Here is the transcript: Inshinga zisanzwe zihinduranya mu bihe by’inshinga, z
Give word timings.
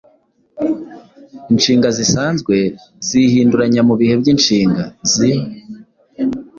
Inshinga 1.51 1.87
zisanzwe 1.97 2.55
zihinduranya 3.07 3.81
mu 3.87 3.93
bihe 3.99 4.13
by’inshinga, 4.21 4.83
z 5.11 5.13